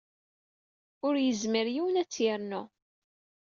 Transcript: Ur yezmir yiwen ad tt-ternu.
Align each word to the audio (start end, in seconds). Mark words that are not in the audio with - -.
Ur 1.05 1.15
yezmir 1.25 1.67
yiwen 1.73 1.99
ad 2.01 2.07
tt-ternu. 2.07 2.63